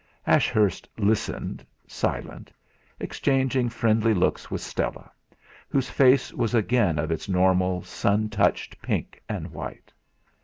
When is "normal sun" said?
7.29-8.27